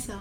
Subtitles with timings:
[0.00, 0.20] 开始哦。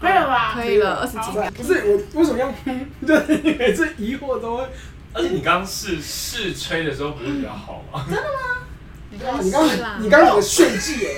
[0.00, 0.52] 可以了吧？
[0.54, 1.50] 可以了，二十几秒。
[1.56, 1.74] 不是
[2.14, 2.52] 我为什么要？
[3.06, 4.64] 对每次疑惑都会。
[5.12, 6.00] 而且你刚试
[6.30, 8.06] 试吹的时候不是比较好吗？
[8.08, 8.62] 真的吗？
[9.10, 11.10] 你刚你刚你刚有个炫技哎！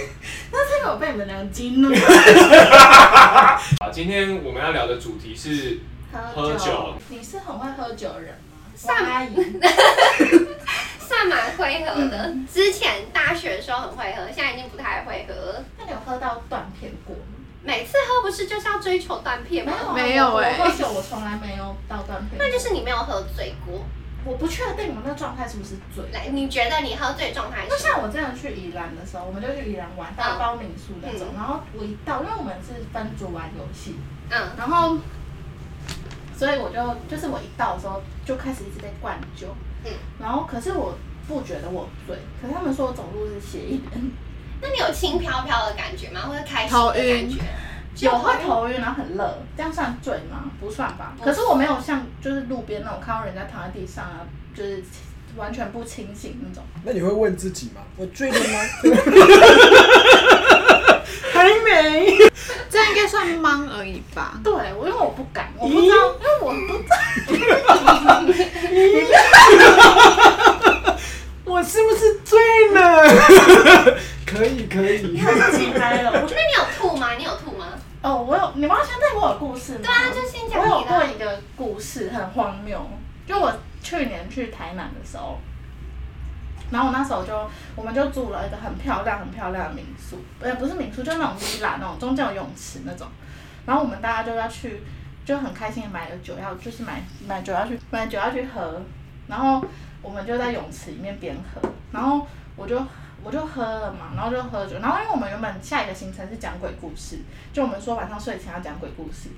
[0.51, 1.93] 那是因为我被你们两个激怒。
[3.81, 5.81] 好，今天我们要聊的主题是
[6.35, 6.95] 喝酒。
[7.11, 8.73] 你是很会喝酒的人吗？
[8.75, 9.37] 算阿姨，
[10.99, 12.35] 算蛮会喝的。
[12.51, 15.63] 之前大学的时候很会喝，现在已经不太会喝。
[15.79, 17.37] 那你有喝到断片过吗？
[17.63, 19.73] 每次喝不是就是要追求断片吗？
[19.95, 22.39] 没有欸我喝酒我从来没有到断片。
[22.39, 23.85] 那就是你没有喝醉过。
[24.25, 26.05] 我不确定我那状态是不是醉。
[26.13, 27.67] 来，你觉得你喝醉状态？
[27.69, 31.29] 就像我之前去宜兰的时候，我们就去宜兰玩，大包民宿那种。
[31.33, 33.97] 嗯然后我一到，因为我们是分组玩游戏，
[34.31, 34.97] 嗯，然后，
[36.37, 39.49] 所以我就就是我一到的时候就开始一直在灌酒，
[39.85, 43.91] 嗯，然后可是我不觉得我醉，可是他们说我走路是斜一点，
[44.61, 46.21] 那你有轻飘飘的感觉吗？
[46.29, 47.41] 或者开心的感觉？
[47.99, 50.45] 有会头晕，然后很热，这样算醉吗？
[50.61, 51.15] 不算吧。
[51.23, 54.21] 可是我没有像就是路边那种看到人家躺在地上啊，
[54.57, 54.83] 就是
[55.37, 56.63] 完全不清醒那种。
[56.85, 57.81] 那你会问自己吗？
[57.97, 58.61] 我醉了吗？
[61.33, 62.17] 还没。
[62.71, 64.41] 这应该算懵而已吧？
[64.43, 66.97] 对，我因为我不敢，我不知道，因为我不知道。
[71.45, 72.41] 我是不是醉
[72.73, 73.05] 了？
[74.25, 75.19] 可以可以。
[75.19, 76.11] 太急拍了。
[76.11, 77.13] 我觉得你有吐吗？
[77.19, 77.42] 你有吐吗？
[78.03, 79.81] 哦，我有，你们要先对我有故事吗？
[79.85, 80.91] 对啊，就先讲我有你的。
[80.91, 82.85] 过一个故事，很荒谬。
[83.25, 85.39] 就我去年去台南的时候，
[86.71, 93.07] 然后我那时候就，我们就住了一个很漂亮、很漂亮的民宿，呃，不是民宿，就那种 villa 那种，中间有泳池那种。
[93.65, 94.83] 然后我们大家就要去，
[95.25, 98.83] 就很开心的买了酒要，就是买买酒要去买酒要去喝。
[99.29, 99.65] 然后
[100.03, 101.61] 我们就在泳池里面边喝，
[101.93, 102.27] 然后
[102.57, 102.77] 我就
[103.23, 104.79] 我就喝了嘛，然后就喝酒。
[104.81, 107.19] 然后因为我们原本下一个行程是讲鬼故事，
[107.53, 109.31] 就我们说晚上睡前要讲鬼故事。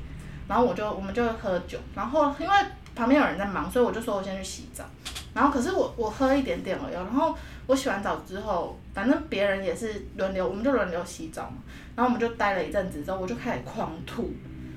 [0.46, 2.54] 然后我就我们就喝酒，然后因为
[2.94, 4.84] 旁边有人在忙，所以我就说我先去洗澡。
[5.32, 7.34] 然后可是我我喝一点点而已，然后
[7.66, 11.56] 我洗完澡之后，反正别人也是轮流，我们就轮流洗澡嘛。
[11.96, 14.30] 然后我们就待了一阵子之后，我就开始狂吐。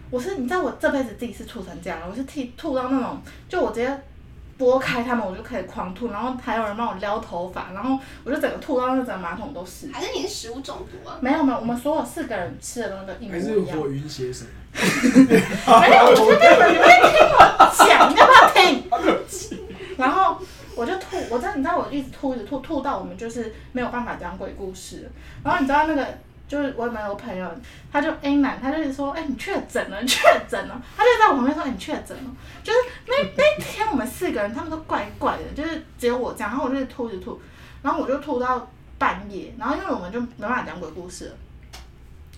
[0.10, 4.04] 我是你知道我这辈子第一次吐成这样，我是吐吐到那种，就我直接
[4.58, 9.90] 拨开他们，我就开始狂吐，然后还有人帮我撩头发，然后我就整个吐到那整个马桶都是。
[9.94, 11.18] 还是你是食物中毒啊？
[11.22, 13.76] 没有没有，我们所有四个人吃的东西都一模还一样。
[13.76, 14.48] 是火云邪神？
[14.78, 17.38] 没有，我就跟你们，你们听我
[17.88, 18.84] 讲，你要不要听？
[19.98, 20.38] 然后
[20.76, 25.10] 我就吐，我真的你知道我一直吐一直吐，吐到我们就是没有办法讲鬼故事。
[25.44, 26.08] 然后你知道那个
[26.48, 27.50] 就是我也没有朋友，
[27.92, 30.82] 他就 A 男，他就一直说，哎、你确诊了， 确诊了。
[30.96, 32.24] 他就在我旁边说，哎、你确诊了。
[32.64, 37.40] 就是那那天我们四个人，他们都怪怪的，就是只有我这样，然后我就吐着吐，
[37.82, 41.36] 然后我就吐到半夜，然后因为我们就没办法讲鬼故事了，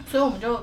[0.07, 0.55] 所以我们就。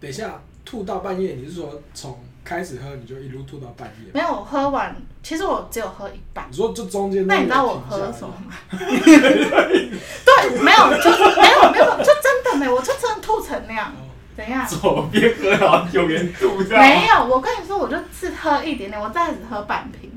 [0.00, 4.10] 等一下，吐到半夜，你是说从开始喝你就一路吐到半夜？
[4.12, 6.46] 没有，我喝完，其实我只有喝一半。
[6.50, 7.26] 你说就中间？
[7.26, 8.54] 那你知道我喝什么吗？
[8.70, 13.92] 对，没有，就是没有没有，就真的没有，我就真的吐成那样。
[14.36, 14.66] 怎样？
[14.66, 16.78] 左边喝然后右边吐掉。
[16.78, 20.10] 没有，我跟你说，我就只喝一点点，我再只喝半瓶。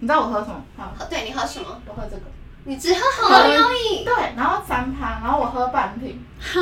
[0.00, 0.62] 你知道我喝什么？
[0.76, 1.80] 好，喝对，你喝什么？
[1.86, 2.22] 我喝这个。
[2.64, 4.04] 你只喝好而已。
[4.04, 6.60] 对，然后三趴，然后我喝半瓶，哈，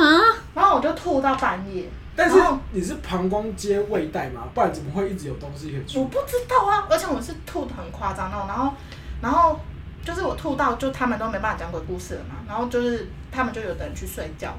[0.53, 1.85] 然后我就吐到半夜。
[2.13, 2.37] 但是
[2.71, 4.43] 你是膀胱接胃袋吗？
[4.53, 6.01] 不然怎么会一直有东西可以出？
[6.01, 8.73] 我不知道啊，而且我是吐的很夸张那种，然后，
[9.21, 9.59] 然后
[10.03, 14.53] 就是我吐到就他们都没办法讲鬼故事了嘛，然后就是他们就有的人去睡觉，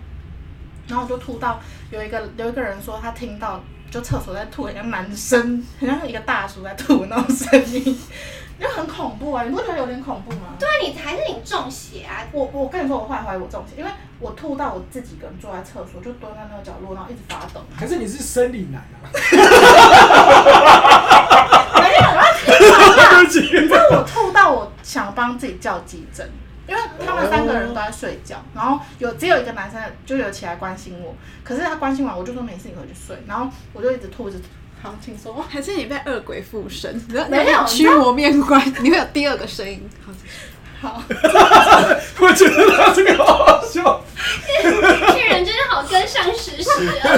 [0.89, 1.61] 然后我就吐到
[1.91, 7.99] 有一个有一个人说他听到就厕所在吐，很像男生，很像一个大叔在吐那种声音，
[8.61, 9.43] 就很恐怖啊！
[9.45, 10.55] 你不觉得有点恐怖吗？
[10.59, 12.25] 对啊，你还是你中邪啊？
[12.33, 13.91] 我我跟你说，我后来怀疑我中邪，因为
[14.21, 17.61] 我吐到我自己一个人坐在厕所，就蹲在那个角落，然后一直发抖。
[17.79, 19.11] 可是你是生理男啊？
[21.81, 23.23] 没有，我要听完了。
[23.23, 26.31] 你知道我吐到我想帮自己叫急诊，
[26.69, 34.45] 因为他们三个人都在睡觉，然后有只有一个男生就有起来关心我，可是他关心完我就说没事，你回去睡，然后我就一直吐一直吐。
[34.83, 35.45] 好，请说。
[35.49, 37.01] 还是你被恶鬼附身？
[37.31, 39.89] 没有驱魔面怪，你会有第二个声音。
[40.81, 41.03] 好，好，
[42.19, 44.01] 我觉得他这个好好笑。
[44.57, 46.69] 这人真的好跟上时事
[46.99, 47.07] 啊！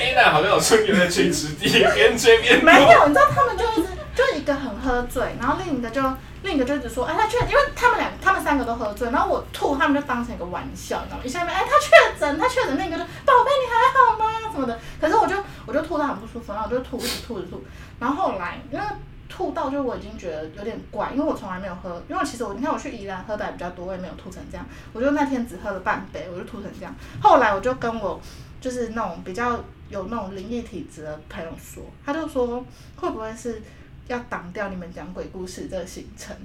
[0.00, 6.02] A 男好像有春游的群池地，边追边没有，你知道他们就一直就一个很喝醉，然后另一个就
[6.42, 11.22] 另一个就一直说，哎，他确，因为他们两他们三个都喝醉，然后我吐，他们就当成一个玩笑，你知道吗？
[11.24, 14.26] 一下面，哎，他确诊，他确诊，另一个就宝贝你还好吗？
[14.52, 15.36] 什么的，可是我就
[15.68, 17.62] 我就吐到很不舒服，然后我就吐，一直吐，一直吐，
[18.00, 18.84] 然后后来因为
[19.28, 28.18] 吐到就我已经觉得有点怪，因为我从来没有喝，因为其实我你看我去宜兰喝的还比较多，我也没有吐成这样，我就那天只喝了半杯，我就吐成这样，后来我就跟我
[28.60, 29.60] 就是那种比较。
[29.90, 32.62] 有那种灵异体质的朋友说，他就说
[32.96, 33.62] 会不会是
[34.06, 36.36] 要挡掉你们讲鬼故事这个行程？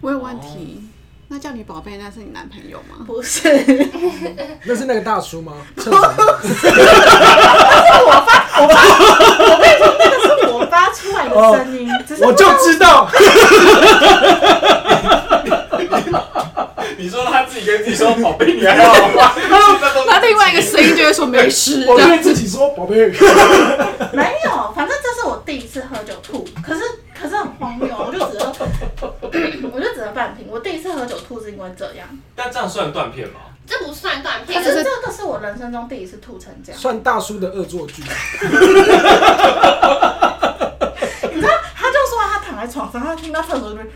[0.00, 0.86] 我有问题，哦、
[1.26, 3.04] 那叫你宝贝，那是你男朋友吗？
[3.04, 3.48] 不是，
[4.64, 5.54] 那是那个大叔吗？
[5.74, 5.96] 不是我
[8.21, 8.21] 发，
[8.60, 8.74] 我发，
[9.44, 11.92] 我跟你说，那个是我发出来的声音，哦、
[12.26, 13.08] 我就知道。
[16.98, 19.32] 你说他自己跟自己说宝贝，你还好吗？
[20.08, 21.84] 他另外一个声音就会说没事。
[21.88, 22.96] 我对自己说宝贝。
[24.12, 26.80] 没有，反正这是我第一次喝酒吐，可是
[27.20, 28.52] 可是很荒谬，我就只喝，
[29.72, 30.46] 我就只喝半瓶。
[30.48, 32.06] 我第一次喝酒吐是因为这样。
[32.36, 33.40] 但这样算断片吗？
[33.66, 36.80] 这不算断片，可是这个是我人生中第一次吐成这样。
[36.80, 38.02] 算大叔的恶作剧。
[38.02, 38.08] 你
[41.40, 43.86] 知道，他就说他躺在床上，他听到厕所里面。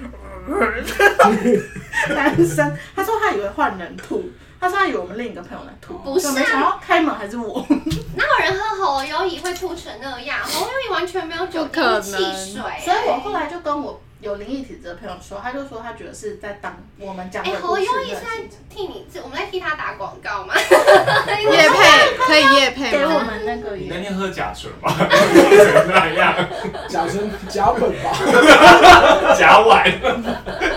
[2.14, 4.30] 男生，他说他以为换人吐，
[4.60, 7.66] 他说他以为我们另一个朋友来吐，不是、啊，没想到开门还是我。
[8.14, 10.38] 哪有人喝喉优饮会吐成那样？
[10.44, 12.12] 喉优饮完全没有酒精汽
[12.54, 14.00] 水，所以我后来就跟我。
[14.26, 17.50] 有灵异体质的朋友说，他就说他觉得是在当我们讲的。
[17.50, 20.52] 哎，何优一是在替你，我们在替他打广告吗？
[20.58, 23.76] 叶配可以叶配给我们那个。
[23.76, 24.92] 你那天喝甲醇 吧？
[24.98, 26.34] 那样？
[26.88, 28.12] 甲醇甲苯吧？
[29.38, 29.92] 甲烷，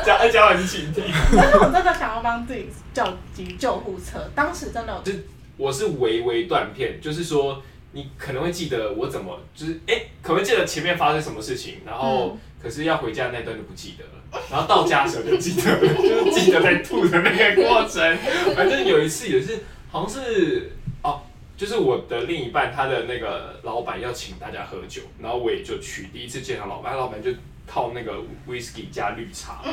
[0.05, 1.11] 甲甲烷是气体。
[1.35, 5.01] 但是我真的想要帮自己叫急救护车，当时真的有。
[5.01, 5.17] 就
[5.57, 12.27] 我是微微断片，就是说你可能会记得我怎么，就是哎、欸，可能会记得前面发生什么事情，然后。
[12.33, 18.17] 嗯可是要回家那段就不记得了，然后到家的时候就记得了，就是记得在吐的那个过程。
[18.53, 19.59] 反正有一次也是，
[19.89, 20.69] 好像是
[21.01, 21.21] 哦，
[21.55, 27.31] 就是我的另一半他的那个老板要请大家喝酒，然后我也就去第一次见到老板，老板就
[27.65, 29.63] 泡那个威士忌加绿茶，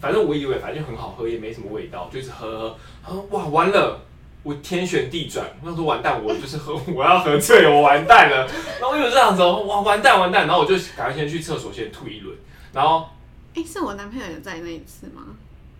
[0.00, 4.00] 反正我以为反正就很好喝，也没什么味道，就是喝喝，哇完了。
[4.42, 8.46] 我天旋地转，我想说完蛋，我就是喝， 我要喝醉，我完蛋了。
[8.80, 12.36] 然后我就这样子，哇，完蛋完蛋，然后我就赶快先去厕所先吐一轮，
[12.72, 13.08] 然后，
[13.54, 15.22] 哎、欸，是我男朋友有在那一次吗？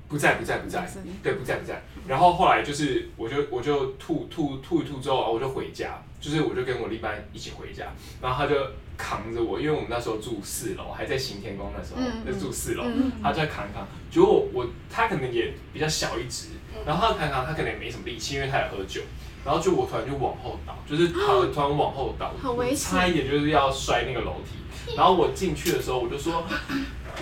[0.09, 0.87] 不在不在不在，
[1.23, 1.82] 对，不在不在。
[2.06, 7.87] 然后后来就是，我就我就吐吐吐一吐之后，我就回家，就是我就跟我另一半一起回家，
[8.20, 8.55] 然后他就
[9.03, 13.85] 扛着我，因为我们那时候住四楼，还在行天宫那时候，嗯、就住四楼，嗯、他就在扛一扛。
[14.09, 16.49] 结果我他可能也比较小一只。
[16.87, 19.01] 然后他扛扛，他可能也没什么力气，因为他也喝酒。
[19.45, 22.33] 然后就我突然就往后倒，就是他突然往后倒，
[22.77, 24.95] 差一点就是要摔那个楼梯。
[24.97, 26.45] 然后我进去的时候，我就说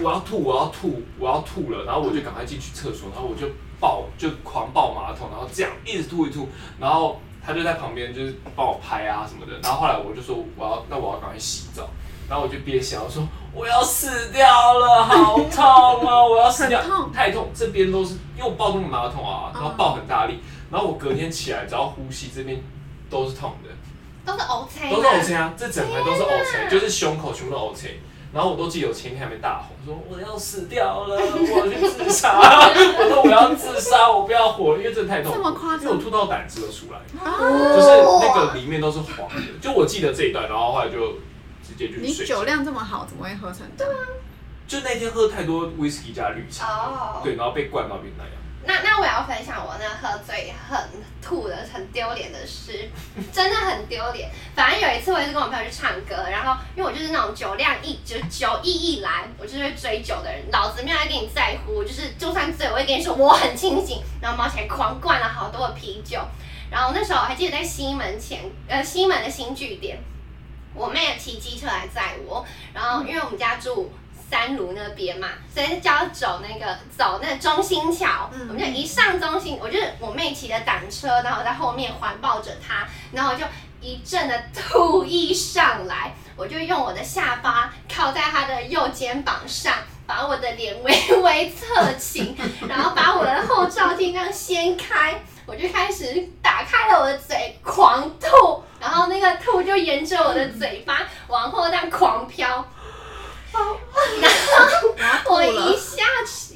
[0.00, 1.84] 我要吐，我要吐，我要吐了。
[1.84, 3.46] 然后我就赶快进去厕所，然后我就
[3.80, 6.48] 抱，就狂抱马桶，然后这样一直吐一吐。
[6.78, 9.58] 然后他就在旁边就是帮我拍啊什么的。
[9.62, 11.88] 然后后来我就说我要，那我要赶快洗澡。
[12.28, 14.46] 然后我就憋笑我说我要死掉
[14.78, 15.64] 了，好痛
[16.06, 16.24] 啊！
[16.24, 20.38] 我要死掉，痛太痛，这边都是因为我抱那个马桶啊，然后抱很大力，
[20.70, 22.62] 然后我隔天起来只要呼吸这边
[23.10, 23.70] 都是痛的，
[24.24, 27.98] 都是 O C，都是 O C 啊，这整排都是 O C，就是胸口全部都 O C，
[28.32, 37.88] 然后我都记得我前天还没大吼说我要死掉了， 我要去自杀，我说我要自杀，我不要活了，因为真的太痛，这么夸张，因为我吐到胆汁都出来，就是
[38.22, 41.14] 那个里面都是黄的，就我记得这一段，然后后来就
[41.66, 41.96] 直接就。
[41.96, 43.94] 你酒量这么好，怎么会喝成这样？
[44.68, 47.24] 就那天喝太多威士忌加绿茶，oh.
[47.24, 48.32] 对，然后被灌到变那样。
[48.64, 50.78] 那那我要分享我那喝醉很
[51.22, 52.90] 吐的很丢脸的事，
[53.32, 54.30] 真的很丢脸。
[54.54, 66.20] 反正有一次我也是跟我朋友去唱歌，然后因为我就是那种酒量一就酒意一来，我就是会追酒的人，老子没有在跟你在乎，我就是就算醉，我会跟你说我很清醒，然后猫起来狂灌了好多的啤酒。
[66.70, 69.98] 然后那时候我还记得在西门前，呃，西门的新据点。
[70.72, 73.92] 我妹也骑机车来载我，然后因为我们家住
[74.30, 78.30] 三芦那边嘛，所以就要走那个走那个中心桥。
[78.32, 83.44] 嗯、我们就一上中心，我就是我妹骑的挡车，然后在后面环抱着她，然后我就
[83.80, 89.74] 一阵的吐意上来，我就用我的下巴靠在她的右肩膀上，
[90.06, 92.36] 把我的脸微微侧倾，
[92.68, 95.20] 然后把我的后照镜这样掀开。
[95.46, 102.64] 我就开始打开了我的嘴，狂吐，然后那个吐就沿着我的嘴巴往后这样狂飘，
[104.96, 106.04] 然后我一下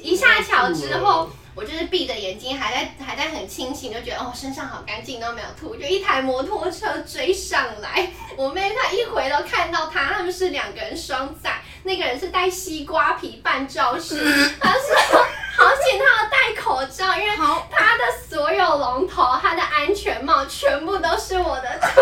[0.01, 11.61] 一下桥之后，我就是闭着眼睛，还在还在很清醒，就觉得哦身上好干净，都没有吐，就一台摩托车追上来，我妹她一回头看到他，他们是两个人双载。
[11.87, 14.15] 那个人是戴西瓜皮扮教师，
[14.59, 14.79] 他说
[15.55, 17.29] 好险他要戴口罩，因为
[17.69, 22.01] 他的所有龙头、他的安全帽全部都是我的 兔。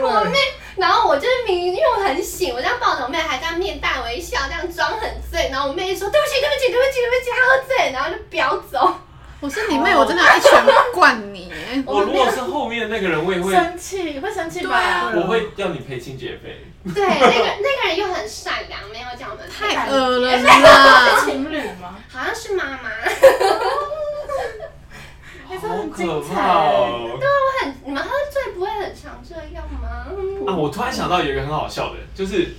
[0.00, 0.38] 我妹，
[0.76, 8.94] 然后我就是明明因为我很醒，我这样抱着我妹，还这样面带微笑，这样装很醉，然后我妹就说对不起对不起对不起对不起，她喝醉，然后就飙走。
[9.38, 10.50] 我是你妹，我真的要一拳
[10.94, 11.52] 灌你！
[11.84, 15.12] 我如果是后面的那个人，我也会生气，会生气吧？
[15.14, 16.64] 我会要你赔清洁费。
[16.94, 21.20] 对，那个那个人又很善良，没有这样的太恶了啦！
[21.20, 21.96] 是 情侣吗？
[22.10, 22.90] 好像是妈妈。
[25.68, 27.16] 好可怕哦！
[27.18, 30.06] 对啊，我很，你们喝醉不会很常这样吗？
[30.46, 32.54] 啊，我突然想到有一个很好笑的，就是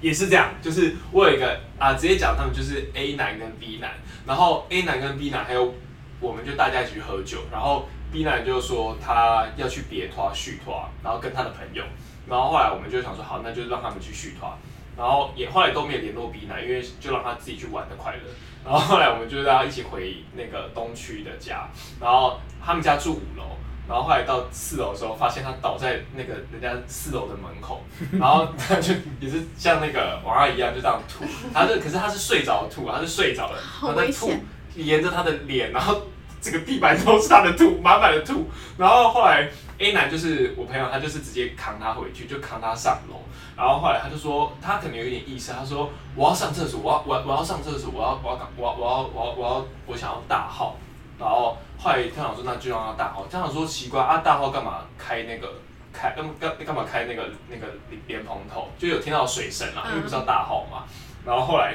[0.00, 3.92] 也是这样，就是我有一个啊，直接讲他们就是 A 男跟 B 男，
[4.26, 5.74] 然后 A 男跟 B 男还有。
[6.18, 11.84] 我们就大家一起去喝酒，然后 B 男就说他要去别拖续拖，然后跟他的朋友，
[12.26, 14.48] 然后后来我们就想说好，那就让他们去续拖，
[14.96, 18.22] 然后也后来都没有联络 B 男，因为就让他自己去玩的快乐。
[18.66, 21.68] 然后后来我们就大家一起回那个东区的家，
[22.00, 23.56] 然后他们家住五楼，
[23.88, 34.44] 然后后来到四楼的时候，发现他倒在那个人家四楼的门口，然后他就也是像那个王二一样就这样吐，他是可是他是睡着吐，他是睡着了，好危险。
[34.74, 36.02] 沿着他的脸，然后
[36.38, 38.46] 这个地板都是他的吐，满满的吐。
[38.76, 43.20] 然后后来 A 男就是我朋友，他就是直接扛他回去，就扛他上楼。
[43.56, 50.76] 然后后来他就说，他可能有一点意思，他说我要上厕所，我要我我要上厕所，我要我要我要我要我要我要我想要大号。
[51.18, 53.26] 然后后来他想说，那就让他大号。
[53.30, 55.52] 他想说奇怪啊，大号干嘛开那个
[55.92, 57.66] 开干干干嘛开那个那个
[58.06, 58.68] 莲蓬头？
[58.78, 60.84] 就有听到水声啊，因为不是要大号嘛。
[61.24, 61.74] 然后后来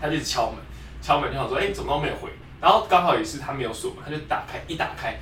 [0.00, 0.58] 他就敲门。
[1.02, 2.30] 敲门就想说，哎、欸，怎么都没有回？
[2.60, 5.16] 然后刚好也是他没有锁门，他就打开，一打开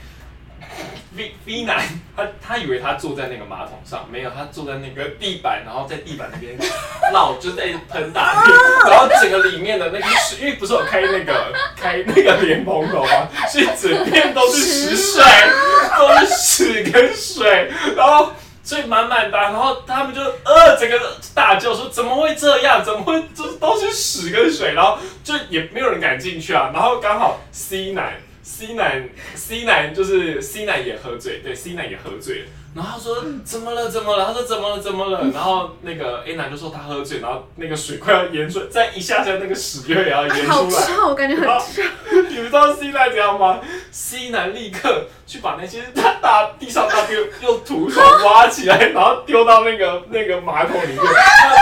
[1.16, 1.83] ，V V 男，
[2.16, 6.56] 他他以为他坐在那个马桶上，没有，他坐在那个地板，然后在地板那边
[7.12, 8.56] 闹，就在喷大便，
[8.90, 13.28] 然后整个里面的那个水，因为不是有开那个开那个莲蓬头吗？
[13.50, 15.25] 所以整片都是屎水，
[15.99, 18.33] 都是屎跟水，然后。
[18.66, 20.99] 所以满满的，然后他们就呃，整个
[21.35, 22.83] 大叫说怎么会这样？
[22.83, 24.73] 怎么会这都是屎跟水？
[24.73, 26.71] 然后就也没有人敢进去啊。
[26.73, 32.46] 然后刚好 C 男，C 男，C 男就是 C 男也喝醉，对，C 男也喝醉了。
[32.74, 33.88] 然后他说怎么了？
[33.88, 34.26] 怎么了？
[34.26, 34.78] 他说怎么了？
[34.80, 35.30] 怎么了？
[35.32, 40.48] 然后那个 A 男就说他喝醉，然后那个水快要淹出来，再一下下那个屎就也要淹出来。
[40.48, 41.82] 好臭，我感觉很臭。
[42.28, 43.60] 你们知道 C 男怎样吗
[43.92, 50.98] ？C 男立刻去把那些他大地上大便用土手挖起来，然后丢到那个那个马桶里面，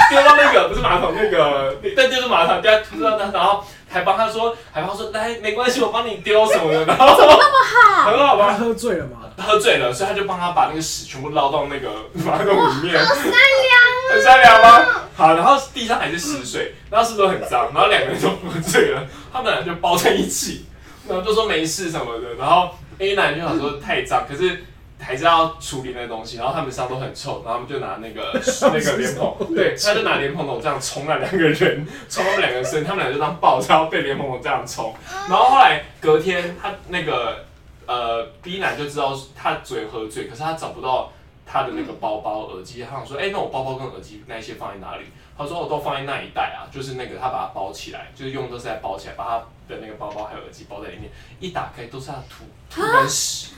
[0.08, 2.70] 丢到那个不是马桶那个，但就是马桶，丢
[3.02, 3.62] 到他，然后。
[3.92, 8.10] 还帮他说，还帮他说，来，没关系，我帮你丢什么的，然 后怎么那么好？
[8.10, 8.56] 很好吧？
[8.56, 9.18] 他喝醉了嘛？
[9.36, 11.90] 喝醉了，所以他就帮他把那个屎全部捞到那个
[12.24, 12.98] 马桶里面。
[13.04, 14.86] 好善良，很善良吗？
[15.14, 17.70] 好，然后地上还是屎水，然后是不是都很脏？
[17.74, 20.66] 然后两个人都喝醉了，他们俩就抱在一起，
[21.08, 22.34] 然后就说没事什么的。
[22.38, 24.64] 然后 A 男就想说太脏，可是。
[25.02, 28.32] 还是要处理那个东西，然后他们身上都很臭，然后他们就拿那个
[28.72, 34.94] 那个莲蓬，对，他就拿莲蓬头这样冲那两个人，冲他们两个身，他们俩就这样抱着，然后被莲蓬头这样冲，
[35.28, 37.44] 然后后来隔天他那个
[37.86, 41.12] 呃 B 男就知道他嘴喝醉，可是他找不到
[41.44, 45.04] 他的那个包包耳机，他想说，哎、欸，那我包包跟耳机那一些放在哪里？
[45.36, 53.48] 他说我都放在那一袋啊，就是那个他把它包起来，就是用都是在包起来，把他的那个包包还有耳机包在里面，一打开都是他的吐吐跟屎。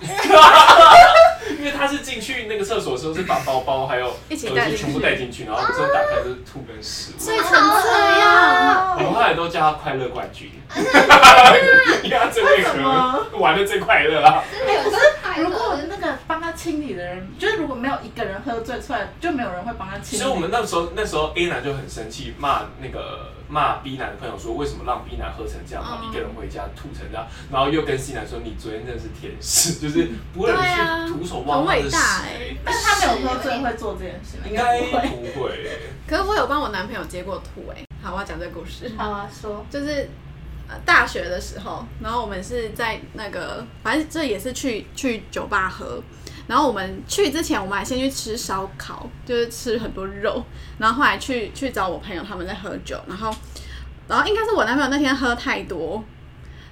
[1.58, 7.12] 因为他是进去那个厕所的时候是把包包还有耳机全部带进去，然后之后打开就是吐跟屎。
[7.18, 10.50] 所以成这样，我们后来都叫他快乐冠军，
[12.02, 14.42] 因 为他最会喝，玩的最快乐啊。
[15.36, 20.22] 如果那个帮他清理的人，就是如果没有一个人喝醉出来，就没有人会帮他清理。
[20.22, 23.33] 所以我们那时候那时候 A 男就很生气，骂那个。
[23.48, 31.96] 骂 B 男的朋友说，为什么让 B 男喝成这样，然后一个人回家吐成这样，然后又跟 C 男说，你昨天真的是天使，就是不会去徒手挖他的屎。
[32.64, 35.70] 但是他没有喝醉会做这件事，应该不会。
[36.08, 37.84] 可是我有帮我男朋友接过吐哎。
[38.02, 38.90] 好，我要讲这个故事。
[38.96, 40.08] 好啊，说就是
[40.84, 46.02] 大学的时候，然后我们是在那个，反正这也是去去酒吧喝。
[46.46, 50.44] 然后我们去之前，我们还先去吃烧烤，就是吃很多肉。
[50.78, 53.00] 然后后来去去找我朋友，他们在喝酒。
[53.06, 53.34] 然后，
[54.06, 56.04] 然后应该是我男朋友那天喝太多，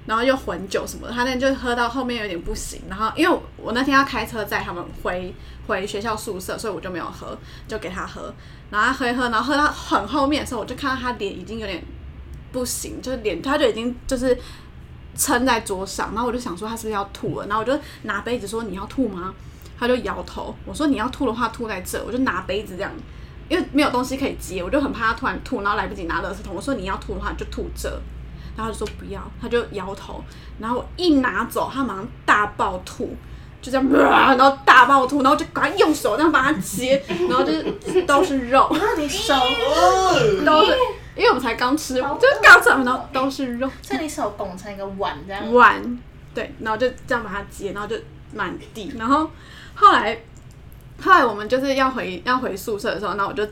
[0.05, 2.83] 然后又混酒什么的，他那天就喝到后面有点不行。
[2.89, 5.35] 然后因为我那天要开车载他们回
[5.67, 8.35] 回学校宿舍，所以我就没有喝，就给他喝。
[8.71, 11.83] 然后他喝一喝，然后喝到很后面的时候，我就看到他脸已经有点
[12.53, 14.37] 不行，就是脸他就已经就是
[15.17, 16.13] 撑在桌上。
[16.13, 17.47] 然后我就想说他是不是要吐了？
[17.47, 19.33] 然后我就拿杯子说，你要吐吗？
[19.83, 20.55] 他就摇头。
[20.65, 22.91] 我说你要吐的话吐在这，我就拿杯子这样，
[23.49, 26.55] 因为没有东西可以接，我就很怕他突然吐，然后来不及拿垃圾桶。
[26.55, 27.89] 我说你要吐的话就吐这，
[28.57, 30.23] 然后他就说不要，他就摇头。
[30.59, 33.17] 然后我一拿走，他马上大爆吐，
[33.61, 39.35] 就这样，然后大爆吐，然后就赶快用手这样把它接，然后就是都是肉，那你手，
[40.47, 40.77] 都是。
[41.15, 45.53] 因为我们才刚吃，就是刚吃完，然后都是肉，所以你手拱成一个碗这样。
[45.53, 45.99] 碗，
[46.33, 47.95] 对，然后就这样把它接，然后就
[48.35, 48.93] 满地。
[48.99, 49.31] 然后
[49.75, 50.19] 后来，
[51.01, 53.47] 后来我们就是要回要回宿舍的时候，那我就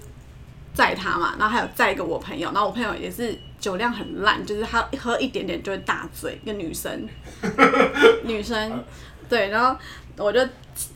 [0.74, 7.08] 载他嘛，然后还有载一个我朋友，然后我朋友也是酒量很烂，就是他喝一点点就会大醉，一个女生，
[8.24, 8.84] 女生，
[9.28, 9.76] 对，然后
[10.16, 10.40] 我就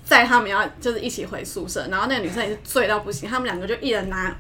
[0.05, 4.35] 载他们要就是一起回宿舍，然后那个女生也是醉到不行，他们两个就一人拿。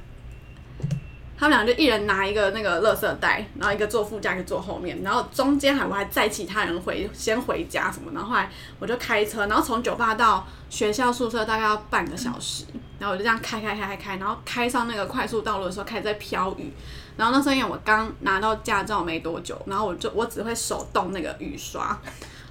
[1.37, 8.49] 他们俩就一人拿一个那个垃圾袋，然后一个坐副驾，一个坐后面，然后中间还我还载其他人回先回家什么，然后后来
[8.79, 12.65] 我就开车，然后从酒吧到学校宿舍大概要半个小时，
[13.01, 16.73] 然后我就这样开开开开开，然后开上那个快速道路的时候开始在飘雨，
[17.17, 22.01] 然后那时候因为我刚拿到驾照没多久，然后我就我只会手动那个雨刷，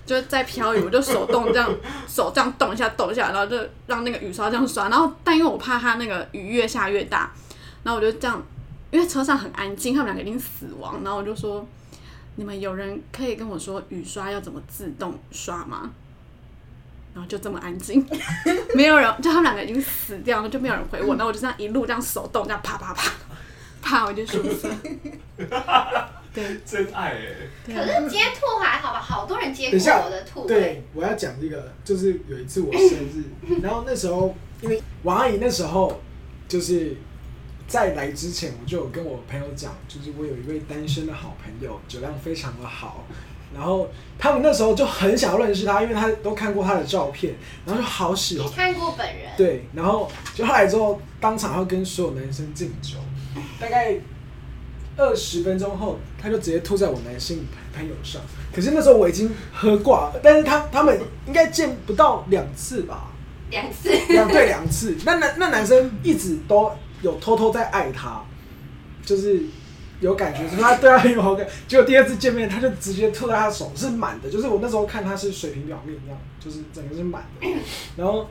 [0.05, 1.73] 就在飘雨我就手动这样
[2.05, 7.31] 手这样动一下动一下，然后就让那个雨刷这样刷，然后但因为我怕它那个雨越下越大，
[7.83, 8.43] 然后我就这样。
[8.93, 11.67] 因为车上很安静，他们两个已经死亡，然后我就说
[12.37, 15.91] ：“你们有人可以跟我说雨刷要怎么自动刷吗？”
[17.11, 18.05] 然后就这么安静，
[18.75, 21.15] 没有人，就他们两个已经死掉了，就没有人回我。
[21.15, 23.11] 然后我就这样一路这样手动这样啪啪啪
[23.81, 24.39] 啪，我就说
[26.31, 27.25] ：“对，真爱哎。”
[27.65, 30.45] 可是接兔还好吧，好多人接过我的吐。
[30.45, 33.23] 对，我要讲这个，就是有一次我生日，
[33.63, 35.99] 然后那时候因为王阿姨那时候
[36.47, 36.95] 就是。
[37.67, 43.05] 在来之前，我就有跟我朋友讲，就是我有一位单身的好朋友，酒量非常的好，
[43.55, 43.87] 然后
[44.19, 47.33] 他们那时候就很想要认识他，因为他都看过他的照片，
[47.65, 48.51] 然后就好喜欢。
[48.51, 49.31] 看过本人？
[49.37, 52.97] 对，然后就后来之后，当场要跟所有男生敬酒，
[53.59, 53.95] 大概
[54.95, 58.21] 二十分钟后，他就直接吐在我男性朋友上。
[58.53, 63.07] 可是那时候我已经喝挂了，但是他他们应该见不到两次吧？
[63.49, 64.95] 两次，两对两次。
[65.05, 66.71] 那男那男生一直都。
[67.03, 68.23] 有偷偷在爱他，
[69.05, 69.41] 就是
[69.99, 71.45] 有感觉，就是他对他很有好感。
[71.67, 77.47] 结果第二次见面，他就直接吐在他手是满的，就是我那时候看他是水平表面一样，就是整个是满的。
[77.95, 78.27] 然后，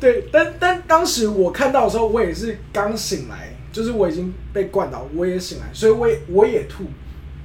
[0.00, 6.84] 对，但但当时我看到的时候，我也是刚醒来，就是我已经被灌倒，我也醒来，所以我也我也吐。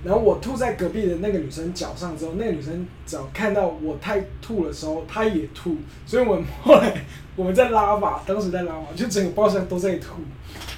[0.01, 5.75] 然后我吐在隔壁的那个女生脚上之后，那个女生脚看到我太吐的时候，她也吐。
[6.05, 7.05] 所以我后来
[7.39, 10.15] 我们在拉吧，当时在拉吧，就整个包厢都在吐。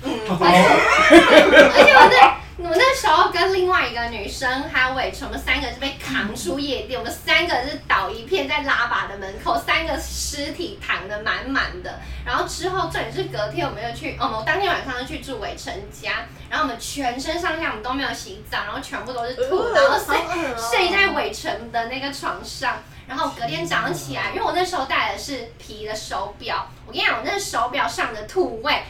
[0.04, 2.38] 嗯，而且我在。
[2.62, 12.00] 我那时候跟另外一个女生还有伟成，我们三个是被扛出夜店，我们三个是倒一片在拉巴的门口，三个尸体躺得满满的。
[12.24, 20.16] 然后之后，这里是隔天我们又去，哦，我当天晚上就去住伟成家，然后我们全身上下我们都没有洗澡，然后全部都是吐，然后睡
[20.56, 22.78] 睡在伟成的那个床上。
[23.12, 28.82] 然后隔天早上起来，因为我那时候戴的是皮的手表，我跟你讲，我那个手表上的土味。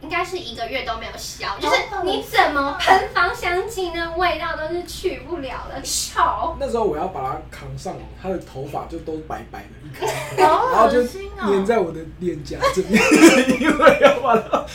[0.00, 6.54] 应该是一个月都没有消，就是你怎么喷芳香剂，那味道都是去不了的臭。
[6.60, 10.06] 那时候我要把它扛上，他的头发就都白白的
[10.36, 11.02] 然后就
[11.50, 13.00] 粘在我的脸颊这边，
[13.60, 14.66] 因为要把它，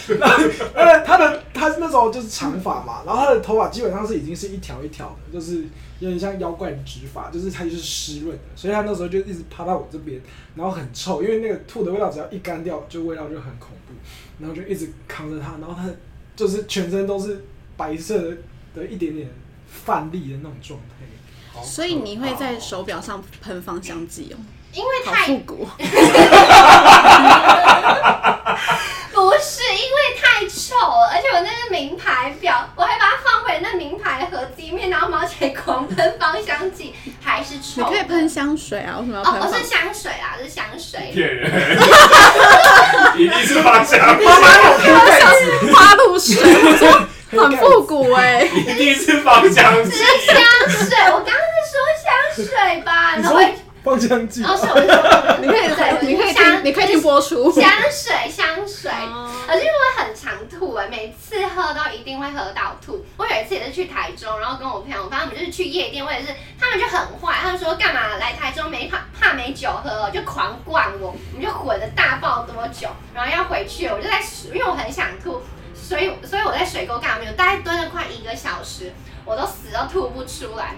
[0.73, 5.63] 呃，他的他那时候就是长发嘛，然后他的头发基本上是已经是一条一条的，就是
[5.99, 10.21] 有点像妖怪的直发，就是它就是湿润的，所以他那时候就一直趴到我这边，
[10.55, 13.93] 然后很臭，因为那个吐的味道只要一干掉，就味道就很恐怖。
[14.39, 15.89] 然后就一直扛着它，然后它
[16.33, 17.43] 就是全身都是
[17.75, 18.37] 白色的
[18.73, 19.29] 的一点点
[19.67, 21.61] 泛粒的那种状态。
[21.61, 24.37] 所以你会在手表上喷芳香剂哦？
[24.73, 25.67] 因为太复古。
[29.11, 37.81] 不是因为太臭了，而且我那是名牌表，我还把它放回那名牌盒子里面，然后毛起来狂喷芳香剂，还是臭。
[37.81, 39.41] 你可以喷香水啊，为什么要喷？
[39.41, 41.11] 哦，不是香水啊，是香水。
[41.13, 41.51] 骗人！
[43.17, 44.25] 一定是芳香剂。
[44.25, 44.33] 香
[45.73, 46.41] 花露水，
[47.31, 48.47] 很复古哎、欸。
[48.47, 49.91] 一定是芳香剂。
[49.91, 50.37] 是香
[50.69, 52.07] 水，我刚刚是说香
[52.47, 53.15] 水吧？
[53.17, 53.37] 然后。
[53.83, 57.51] 芳香剂，哦，是我说，你可以在， 你可以听，你可以听播出。
[57.51, 58.91] 香水，香水，
[59.47, 63.05] 而且因为我很常吐哎，每次喝都一定会喝到吐。
[63.17, 66.27] 我有一次也是去台中，然后跟我朋友，反正我们就是去夜店，我也是，
[66.59, 74.21] 他们就很坏，他们说干嘛来台中没怕怕没酒喝，就狂灌我，我们就混了大爆多酒，然后要回去，我就在，
[74.53, 75.41] 因为我很想吐，
[75.73, 78.91] 所以所以我在水沟干嘛没有，大概蹲了快一个小时，
[79.23, 80.75] 我都死都吐不出来。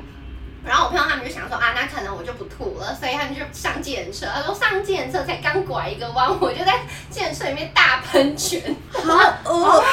[0.64, 4.28] 然后我朋友他们就想说啊，那可能我就不吐了，所以他们就上计程车。
[4.34, 8.76] 他说上计程车才刚拐一个弯，我就在计程车里面大喷泉。
[8.92, 9.02] 好
[9.46, 9.84] 饿，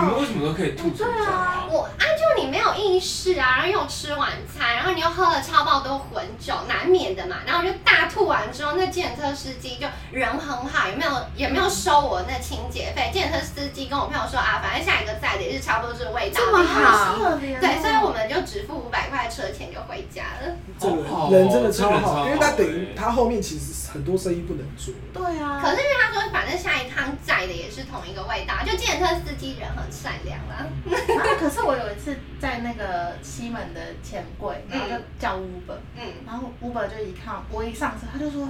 [0.00, 1.66] 你们为什么都可以吐成这样啊？
[1.70, 7.36] 我啊，就你没有意识啊，然后又吃晚餐，然后你又喝了超爆多混酒，难免的嘛。
[7.46, 13.10] 然后我就大吐完之后，那计程车司机就人很好，也没有也没有收我那清洁费。
[13.12, 17.14] 计程车司机跟我朋友说啊，反正下一个载的也是差不多这个味道，这么好，
[17.60, 20.56] 对，所以我们就只付五百块车钱就回家了。
[20.78, 24.94] 这个好好哦人真的超好，因为他等于欸他后面其实很多生意不能做。
[25.12, 30.66] 对啊，可是因为他说，反正下一趟载的也是同一个味道，就计程车司机人很善良啦。
[30.86, 38.48] 啊，可是我有一次在那个西门的钱柜，然后就叫 Uber，嗯，然后 Uber 就一看我一上车，他就说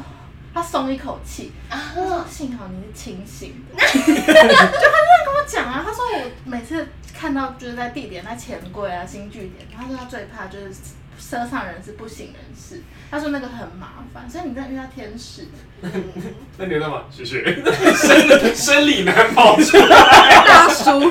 [0.52, 10.72] 他松一口气，他说啊，幸好你是清醒的， 就他这样跟我讲啊，他说我每次看到就是在地点在钱柜啊新据点，他说他最怕就是
[11.18, 15.46] 车上人是不省人事，他说那个很麻烦，所以你真的遇到天使，
[16.56, 17.02] 那你有干嘛？
[17.10, 17.42] 谢谢。
[17.94, 21.10] 生生理男跑出来，大叔，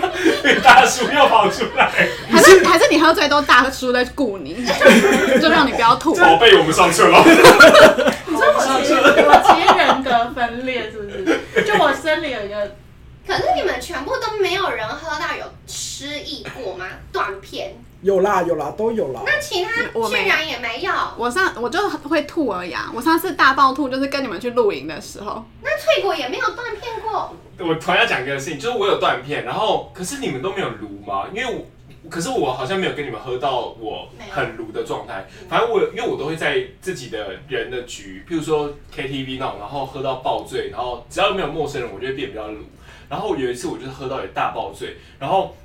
[0.63, 1.91] 大叔又跑出来，
[2.31, 4.65] 还是还是你喝醉都大叔在顾你，
[5.41, 6.15] 就让你不要吐。
[6.15, 7.21] 宝贝，我们上车了。
[7.25, 11.63] 你说我其实我其实人格分裂是不是？
[11.65, 12.75] 就我生理有一个。
[13.27, 16.85] 可是你们全部都没有人喝到有失忆过吗？
[17.11, 17.75] 断片？
[18.01, 19.21] 有啦有啦都有啦。
[19.25, 20.91] 那其他居然也没有？
[21.17, 22.91] 我上我就会吐而已啊！
[22.95, 27.35] 我上次大爆吐就是跟你们去露营的时候，那翠果也没有断片过？
[27.59, 31.25] 我突然要讲一个事情，就是我有断片，然后可是你们都没有撸吗？
[31.33, 31.65] 因为我
[32.09, 35.27] 可是我好像没有跟你们喝到我很撸的状态。
[35.49, 42.59] 反正我因为我都会在自己的人的局，譬如说 KTV 那种，然后喝到爆醉，然后只要没有陌生人，我就会变比较撸。
[43.09, 45.55] 然后有一次我就是喝到也大爆醉，然后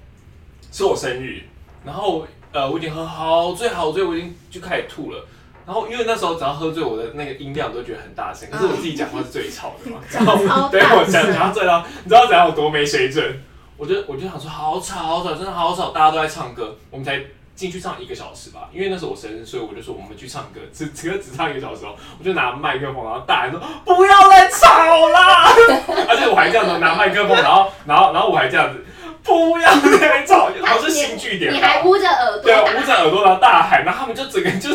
[0.73, 1.43] 是我生日，
[1.85, 5.27] 然后呃我已经喝好醉好醉，我已经就开始吐了。
[5.65, 9.99] 然后因为那时候只要喝醉，我的那个音量都觉得很大声，可是我自己讲话是最吵的嘛。
[10.11, 13.41] 然后对我讲讲到醉了，你知道怎样有多没水准？
[13.77, 17.21] 我就我就想说好吵好吵，真的好吵，大家都在唱歌，我们才
[17.55, 18.69] 进去唱一个小时吧。
[18.73, 21.95] 因为那时候我生日，所以我就说我们去唱歌，只只只唱一个小时哦。
[22.19, 25.47] 我就拿麦克风，然后大喊说不要再吵啦！
[26.09, 28.85] 而且我还这样子拿麦克风，然后然后然后我还这样子
[29.23, 31.57] 不要再吵，然后是新据点吧。
[31.57, 34.71] 你还捂着耳朵，对，捂着耳朵然后大喊，然后他们就整个就。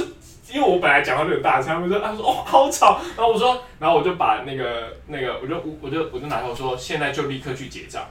[0.49, 8.01] 因为我本来讲话就很大声，他们说，他们说哦好吵，然后我说，然后我就把那个那个，我就我就我就拿头说，现在就立刻去结账，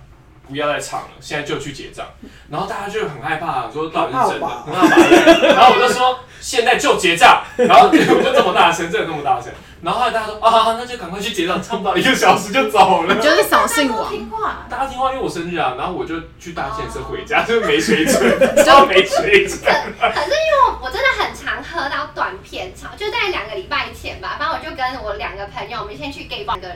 [0.46, 2.04] 不要再唱了，现在就去结账。
[2.52, 5.46] 然后大家就很害怕，说到底是真的，很害怕。
[5.46, 9.50] 然后我就说现在就结账，然后我就这么大声，真的那么大声。
[9.82, 13.14] 然后后来大家说啊，那就赶快去结账，唱不到一个小时就走了。
[13.14, 14.10] 你就是扫兴王。
[14.10, 18.14] 听话，大家听话，因为我生日啊，然后我就去搭计程车回家，就是没水准，
[18.64, 19.60] 超没水准。
[19.60, 26.68] 可是因为我我真的很常喝到短片潮，就在两个礼拜前吧，反正我就跟我两个朋友，我们先去 gay bar 个。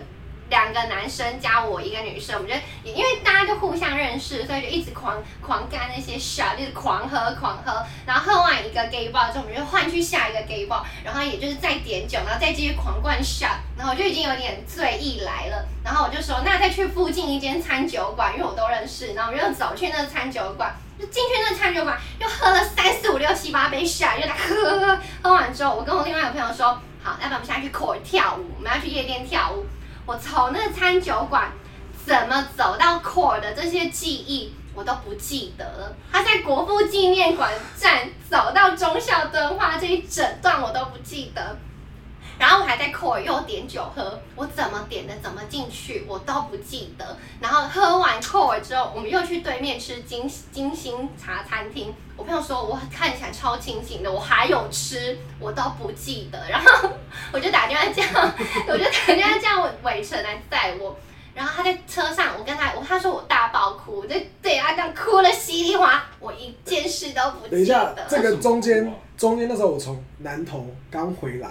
[0.50, 8.39] 两个男生加我一个女生，我们就因为大家就互相认识，所以就一直狂狂干那些 shot，就是狂喝狂喝，然后
[8.70, 26.66] 一个 gay bar 之后，我们就换去下一个 gay bar，然后也就是再点酒，然后再继续狂灌 shot，然后我就已经有点醉意来了，然后我就说那再去附近一间餐酒馆，因为我都认识，然后我们就走去那个餐酒馆，就进去那个餐酒馆，又喝了三四五六七八杯 shot，就来喝喝喝，喝完之后，我跟我另外一个朋友说，
[27.02, 29.66] 好，要不然我们现在去 court 跳舞，我们要去夜店跳舞。
[30.06, 31.50] 我从那个餐酒馆
[32.04, 35.94] 怎么走到 core 的这些记忆，我都不记得了。
[36.10, 41.58] 他在国父纪念馆站走到忠孝敦化这一整段我都不记得。
[42.38, 47.18] 然后我还在 core 又点酒喝，我怎么点的，怎么进去，我都不记得。
[47.38, 51.94] 然后喝完 core 之后，我们又去对面吃金金星茶餐厅。
[52.16, 56.48] 我朋友说我看起来超清醒的，我还有吃，我都不记得。
[56.48, 56.88] 然后
[57.30, 58.02] 我就打电话叫，
[58.66, 60.96] 我就打电话叫伟成来载我。
[61.40, 67.50] 然后他在车上，我跟他，我他说我大爆哭，我就对他这样哭了稀里哗，我一件事都不记得。
[67.50, 71.48] 等一下，这个中间中间那时候我从南投刚回来，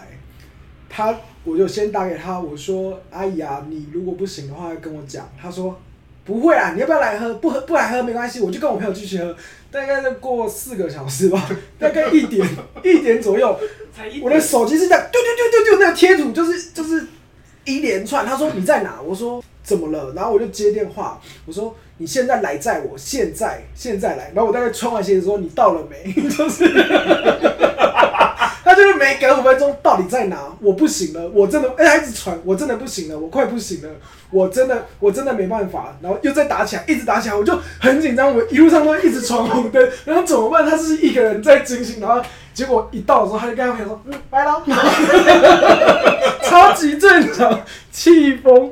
[0.88, 5.28] 他我就先打给他，我说阿姨啊，你如果不行的话跟我讲。
[5.42, 5.76] 他说
[6.24, 7.34] 不会啊，你要不要来喝？
[7.34, 9.36] 不喝不来喝没关系，我就跟我朋友继续喝。
[9.72, 11.50] 大概再过四个小时吧，
[11.80, 12.48] 大概一点
[12.86, 13.60] 一点左右，
[14.22, 17.08] 我的手机是这样丢丢丢丢丢，那个贴图就是就是
[17.76, 18.26] 一连串。
[18.26, 19.00] 他说你在哪？
[19.02, 20.14] 我说怎么了？
[20.16, 24.32] 然后我就接电话，我说你现在来载我，现在现在来。
[24.34, 26.12] 然后我大概穿完鞋子说你到了没？
[26.30, 26.66] 就是
[28.80, 30.38] 就是每隔五分钟到底在哪？
[30.62, 33.90] 我不行了，我真的哎，还一直传，我真的不行了，我快不行了，
[34.32, 40.66] 我真的我真的没办法，然后又再打起来，一直打起来，我就很紧张，我一路上都一直闯红灯，然后怎么办？
[40.66, 42.22] 他是一个人在惊醒，然后
[42.54, 44.64] 结果一到的时候，他就跟他朋友说，嗯，拜了，
[46.44, 47.62] 超级正常，
[47.92, 48.72] 气疯。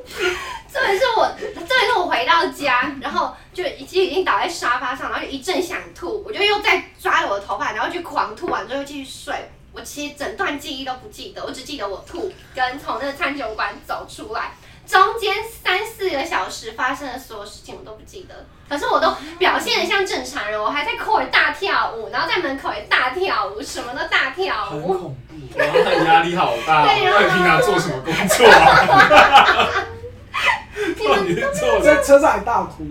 [0.71, 9.35] 这也是我，这也是我回到家，然后就已经已经倒在沙发上，然后就一阵想吐，我就又再抓着我的头发，然后去狂吐完之后又继续睡。
[9.77, 14.53] 我其实整段记忆都不记得，我只记得我吐跟从那个餐酒馆走出来，
[14.87, 18.47] 中间三四个小时发生的所有事情我都不记得。
[18.67, 24.73] 可是我都表现的像正常人，我还在口里大跳舞，然后在门口也大跳舞，什么都大跳舞。
[24.73, 29.85] 很恐怖，然后他压力好大，对那你平常做什么工作啊？
[31.27, 31.35] 你
[31.83, 32.83] 在车上还大哭。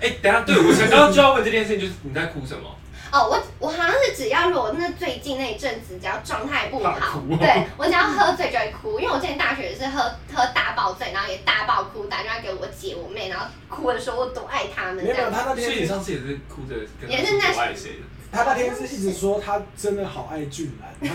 [0.00, 2.68] 哎、欸，等一下，对我刚刚就要问这件事情，就是你在哭什么？
[3.14, 10.02] 哦，我我好像是只要如果那最近那一阵子，只要状态不好，哭哦、对我只要喝醉就会哭，因为我之前大学也是喝
[10.34, 14.96] 喝大爆醉，然后也大爆哭，打电话给我姐我妹，然后哭的时候我多爱他们。
[14.96, 15.64] 没有，他那天。
[15.64, 16.74] 所以你上次也是哭着
[17.06, 18.06] 也是那谁的？
[18.32, 21.08] 他那天是一直说他真的好爱俊男，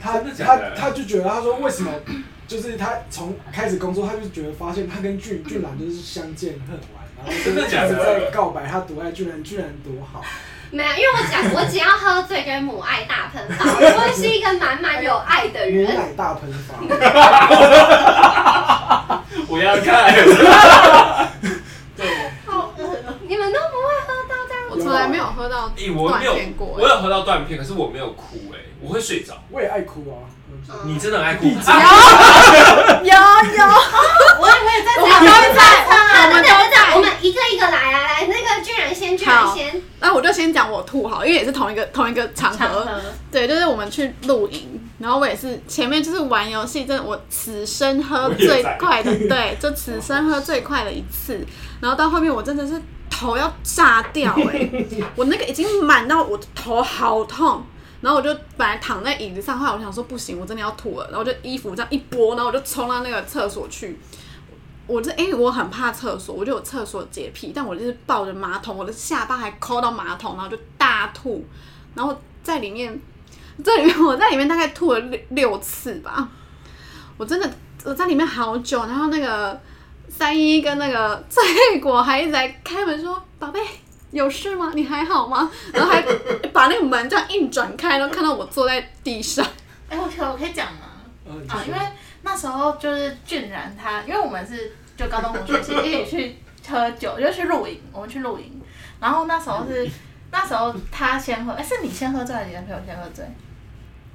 [0.00, 1.92] 他就是 他他他就觉得他说为什么？
[2.48, 10.24] 就是他从开始工作，他就觉得发现他跟俊俊男就是相见恨晚，然后真的假的在告白他多爱俊男，俊男多好。
[10.70, 15.86] 没有，因为我讲我只要喝醉，跟母爱大喷发，我会是一个满满有爱的人。
[15.86, 16.74] 母奶大喷发。
[19.48, 20.12] 我要看。
[21.96, 22.06] 对。
[22.44, 22.80] 好饿，
[23.28, 24.62] 你们都不会喝到这样？
[24.70, 26.66] 我从来没有喝到断片过。
[26.78, 29.34] 我有喝到断片，可是我没有哭哎，我会睡着。
[29.50, 30.26] 我也爱哭啊。
[30.84, 31.44] 你真的很爱哭？
[31.46, 31.60] 有有有，
[34.40, 35.60] 我也我也在，我们都在，
[36.26, 36.52] 我们都在，
[36.96, 39.82] 我们一个一个来啊来，那个俊然先，俊然先。
[40.00, 42.88] 那我就先讲我吐好，因为也是同一个同一个场合。
[43.30, 51.46] 对，就是我们去露营，然后我也是前面就是玩游戏，真的我此生喝最快的，对，就此生喝最快的一次。
[51.80, 52.80] 然后到后面我真的是
[53.10, 54.70] 头要炸掉哎，
[55.14, 57.62] 我那个已经满到我的头好痛。
[58.02, 61.08] 然后我就本来躺在椅子上，后来我想说不行，我真的要吐了。
[61.10, 63.98] 然后就衣服这样一拨，然后我就冲到那个厕所去。
[64.86, 71.44] 我这因为我很怕厕所，我就有厕所洁癖，但我就是抱着马桶，我的下巴还抠到马桶，然后就大吐。
[71.94, 73.00] 然后在里面，
[73.64, 76.28] 这里面我在里面大概吐了六六次吧。
[77.16, 77.50] 我真的
[77.84, 79.60] 我在里面好久，然后那个
[80.08, 83.60] 三一跟那个翠果还一直在开门说：“宝贝。”
[84.12, 84.70] 有事吗？
[84.72, 85.50] 你还好吗？
[85.72, 86.00] 然后还
[86.52, 89.44] 把那个门这样硬转开，然后看到我坐在地上。
[89.88, 90.78] 哎、欸，我可我可以讲吗？
[91.26, 91.78] 嗯、啊，因为
[92.26, 96.36] 那时候就是俊然他，因为我们是就高中同学，一起去
[96.68, 97.80] 喝酒，就去露营。
[97.92, 98.60] 我们去露营，
[99.00, 99.88] 然后那时候是
[100.30, 103.24] 那时候他先喝，哎、欸，是你先喝醉，还是你男朋友先喝醉？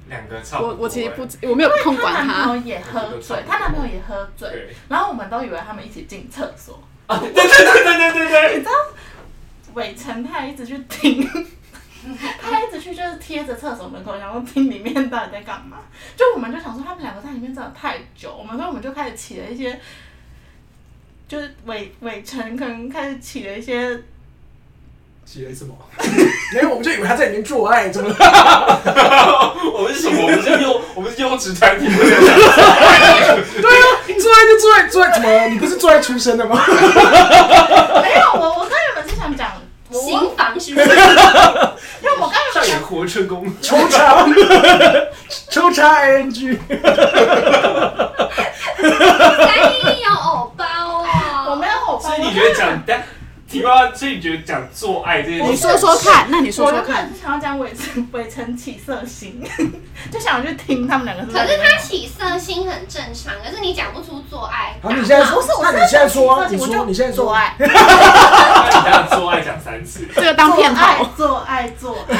[0.08, 0.74] 两个差不多。
[0.74, 2.20] 我我其实不，我没有控管他。
[2.20, 6.82] 他男朋友也喝醉，他男朋友也喝醉，然后我们都以为他们一起进厕所。
[7.06, 8.58] 啊，对对对对对对对。
[8.58, 8.72] 你知道？
[9.74, 11.26] 伟成他还一直去听，
[12.42, 15.78] 他还一直去就是贴着厕所门口，然后听里面到底在干嘛。
[16.16, 19.78] 就我们就想说他们两个在里面真的太久，我们所以我们就开始起了一些，
[21.28, 23.96] 就是伟伟成可能开始起了一些，
[25.24, 25.74] 起了什么？
[26.54, 28.16] 没有，我们就以为他在里面做爱，怎么了？
[29.72, 30.22] 我们是什么？
[30.22, 31.86] 我们是优，我们是优质团体。
[31.86, 33.84] 对啊，
[34.20, 35.46] 做爱就做爱，做爱怎么了？
[35.48, 36.60] 你不是做爱出身的吗？
[36.66, 39.52] 没有，我我刚原本是想讲。
[39.92, 40.86] 新房是不是？
[40.86, 42.32] 因为我刚
[43.02, 44.24] 刚上演活春宫，抽查，
[45.50, 46.58] 抽查 I N G。
[48.78, 51.06] 三一要偶包哦，
[51.50, 52.00] 我没有偶包。
[52.00, 52.82] 所以你觉得讲？
[53.52, 55.46] 提问，所以你觉得讲做爱这件事？
[55.50, 57.10] 你说说看，那你说说看。
[57.12, 59.42] 我想要讲伟成伟成起色心，
[60.10, 61.22] 就想去听他们两个。
[61.30, 64.74] 可是他起色心很正常，可是你讲不出做爱。
[64.82, 67.54] 好，你现在说，那你现在说，你说，你现在做爱。
[69.10, 71.06] 做爱讲三次，这个当片头。
[71.14, 72.16] 做爱做爱，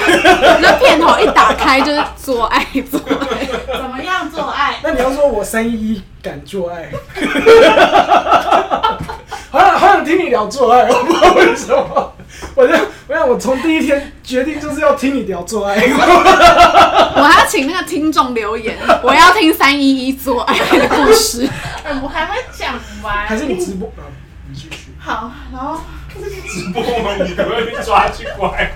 [0.61, 3.47] 那片头一打开就是做爱做爱。
[3.73, 4.79] 怎么样做爱？
[4.83, 6.91] 那你要说我三一一敢做爱。
[10.05, 12.15] 听你聊做爱， 我不知道为什么。
[12.55, 12.75] 我就
[13.07, 15.77] 我想我从第一天决定就是要听你聊做爱。
[17.15, 21.49] 我还要请那个听众留言，我要听三一一做爱的故事。
[21.85, 23.27] 哎，我还没讲完。
[23.27, 23.89] 还是你直播？
[23.97, 24.05] 啊，
[24.49, 24.93] 你继续。
[24.99, 25.81] 好，然后
[26.49, 27.15] 直播吗？
[27.25, 28.71] 你可不可以被抓去关？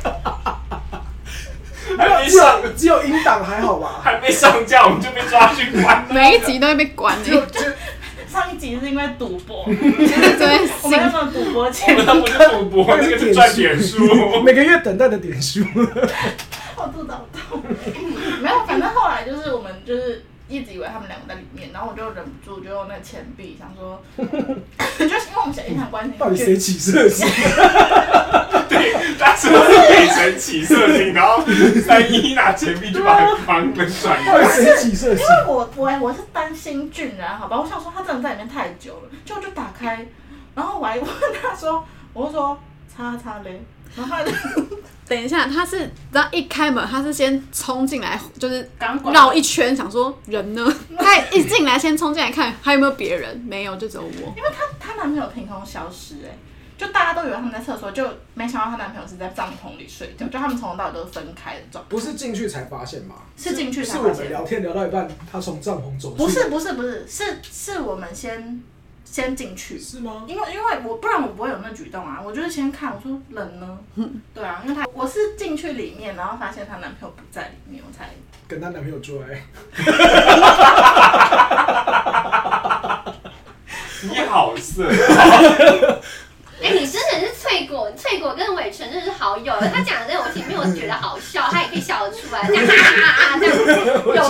[1.96, 4.00] 还没上，只有音档还好吧？
[4.02, 7.16] 还没上架我们就被抓去关，每一集都会被关。
[7.24, 7.60] 就就
[8.36, 14.04] 上一集是因为赌博，对， 我们要赌博钱，们不是赌博，那个是赚点数，
[14.44, 15.60] 每个月等待的点数。
[16.76, 17.62] 我肚子好痛。
[18.42, 19.72] 没有，反正后来就是我们
[20.48, 26.12] 一直以为他们两个在里面，然后我就忍不住就用那个钱币想说， 就是因为我们想影响关系。
[26.18, 27.26] 到底谁起色心？
[28.68, 31.44] 对，他说是北辰起色心，然后
[31.84, 34.50] 三一拿钱币就把房门转到底开。
[34.50, 35.24] 谁起色心？
[35.24, 40.06] 因为我我我是担心俊然，好吧，我想说他真的在里面太久了，就就打开，
[40.54, 41.08] 然后我还问
[41.42, 43.62] 他说，我就说擦擦嘞，
[43.96, 44.16] 然后
[45.08, 48.68] 等一下，他是然后一开门，他是先冲进来，就是
[49.12, 50.66] 绕一圈，想说人呢？
[50.98, 54.34] 他一进来先冲进来看还有没有别人，没有，就只有我。
[54.36, 56.38] 因为她她男朋友凭空消失、欸，哎，
[56.76, 58.04] 就大家都以为他们在厕所，就
[58.34, 61.88] 没想到她男朋友是在帐篷里睡觉，就他们从头到尾都是分开的状态。
[61.88, 63.14] 不是进去才发现吗？
[63.36, 66.16] 是进去才是发现是我们聊天聊到一半，他从帐篷走出。
[66.16, 68.60] 不是不是不是，是是我们先
[69.06, 70.24] 先进去，是吗？
[70.26, 73.78] 因为因为我不然我不会有那举动啊，我就是先看，我说人呢？
[74.34, 78.10] 对啊，因为她我是进去里面，然后发现她男朋友不在里面，我才
[78.46, 79.42] 跟她男朋友做爱。
[84.02, 84.86] 你好色，
[86.62, 89.52] 哎、你真的是翠果，翠果跟伟成真的是好友。
[89.60, 93.64] 他讲的这个我前面我觉得好笑，他也可以笑得出来，这样哈哈哈哈这样有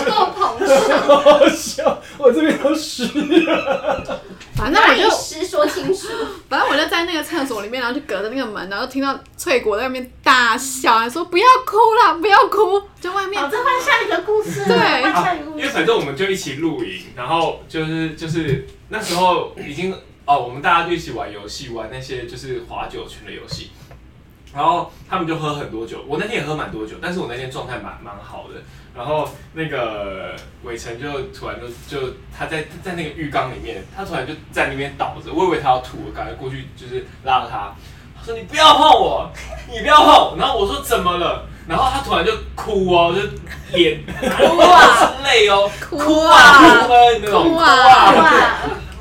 [0.09, 0.67] 够捧场。
[1.01, 4.19] 好好笑，我这边都湿了。
[4.57, 6.07] 反正我就哪里湿说清楚。
[6.49, 15.57] 反正我就在那个厕所里面，然后就隔着那个门，然后听到翠果在那边大笑，还说不要哭啦，不要哭，就外面好，这换下一个故事，对换啊下一个故事。
[15.59, 19.93] 因为反正我们就一起露营，然后就是就是那时候已经
[20.25, 23.69] 哦，我们大家就一起玩游戏，玩那些就是划酒拳的游戏，
[24.53, 28.61] 然后他们就喝很多酒，我那天也喝蛮多酒，但是我那天状态蛮蛮好的，
[28.97, 30.33] 然后那个
[30.63, 37.75] 伟成就突然就就他在在那个浴缸里面，他突然就在那边倒着，我以为他要吐，我赶快过去就是拉着他，
[38.17, 39.31] 他说你不要碰我，
[39.71, 41.47] 你不要碰，然后我说怎么了？
[41.67, 48.13] 然后他突然就哭哦，就脸哭啊，是泪哦，哭哭啊啊，哭啊，那种哭哭啊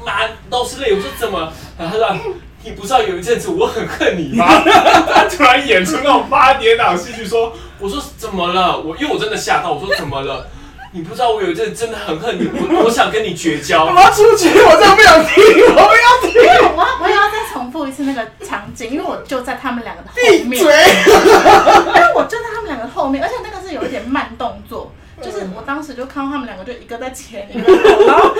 [0.04, 0.92] 满都是泪。
[0.92, 1.52] 我说怎么？
[1.78, 2.20] 然后他说
[2.64, 4.46] 你不知道有一阵子我很恨你吗？
[5.08, 8.78] 他突然演出那种八点档戏剧，说我说怎么了？
[8.78, 10.46] 我因为我真的吓到，我说怎么了？
[10.92, 13.94] 你不知道我有一阵真的很恨你，我我想跟你绝交我。
[14.00, 16.40] 要出去，我真的不想听，我不要听。
[16.74, 20.72] 我要我也要再重复一次那个场景，因为我就在他们两个的后闭面，嘴！
[20.72, 28.34] 因为我就在他们两个后面，而且那个是有一点慢动作，就是我当时就看到他们两个就一个在前，一个在后，然后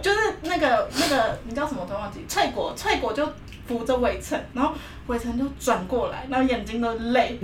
[0.00, 3.28] 就是那个那个你叫什么我都忘记，翠果翠果就
[3.66, 4.72] 扶着伟成，然后
[5.08, 7.38] 伟成就转过来，然后眼睛都是泪，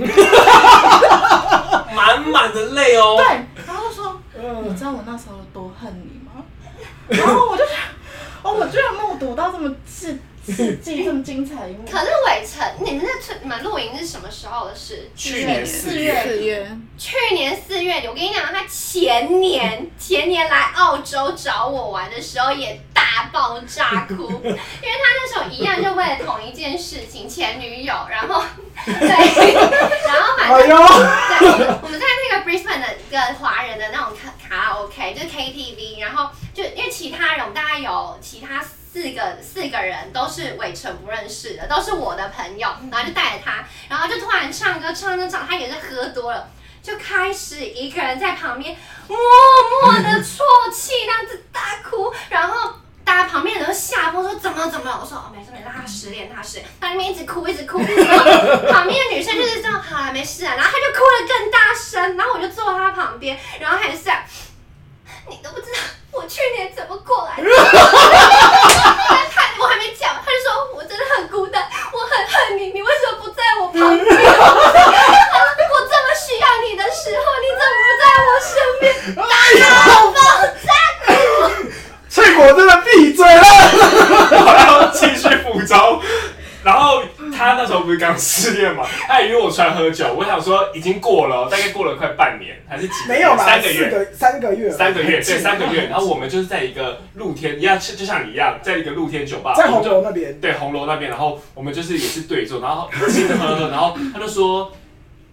[1.95, 3.17] 满满的泪哦。
[3.19, 3.27] 对，
[3.67, 4.21] 然后就说
[4.63, 6.45] 你知道我那时候多恨你吗？
[7.09, 7.77] 然后我就想，
[8.43, 11.69] 哦，我居然目睹到这么刺刺激、这么精彩。
[11.91, 15.11] 可是伟成，你们那你们露营是什么时候的事？
[15.17, 28.43] 去年四月，去年四月，我跟你讲，他前年前年来澳洲找我玩的时候也大爆炸哭，因为他那时候一样就为了同一件事情，前女友，然后
[28.85, 38.63] 对，然后反正，对，我们在那个 Brisbane 的一个华人的那种卡卡拉 OK，就是 KTV，然后就因为其他人，我们大概有其他
[38.95, 46.49] 四个四个人都是伟成不认识的，都是我的朋友，然后就带着他，然后就突然唱歌唱着唱，他也是喝多了，
[46.81, 48.77] 就开始一个人在旁边
[49.09, 49.19] 默
[49.83, 52.75] 默的啜泣，这样子大哭，然后。
[53.05, 54.99] 大家旁边人都吓疯，说怎么怎么了？
[54.99, 58.25] 我说哦没事没事，他失恋他失恋，他那边一直哭一直哭，然后
[58.73, 64.09] 旁边的女生就是这样，好了没事啊，然后他就哭得更大声，然后我就坐他旁边，然后还是
[65.29, 65.79] 你都不知道
[66.13, 67.45] 我去年怎么过来的，
[69.29, 73.85] 他我还没讲，他就说我真的很孤单，我很恨你，你为什么不在我旁边？
[73.85, 78.41] 我这么需要你的时候，你怎么不在我
[78.93, 79.17] 身边？
[79.17, 79.23] 大
[79.87, 80.13] 爆
[80.65, 80.73] 炸！
[82.09, 83.43] 翠果真的闭嘴了。
[84.31, 86.01] 我要继续复仇。
[86.63, 87.03] 然后
[87.37, 90.15] 他那时候不是刚失恋嘛，他也约我出来喝酒。
[90.17, 92.95] 我想说已经过了，大概过了快半年还是几？
[93.07, 93.91] 没有啦，三个月。
[93.91, 95.89] 个三个月，三个月，对，三个月。
[95.89, 100.41] 然后我们就是在一个露天一样，就像你一样，在一个露天酒吧，在红楼那边。
[100.41, 104.73] 对，红楼那边，然后我们就是也是对坐，然后接着喝喝，然后他就说：“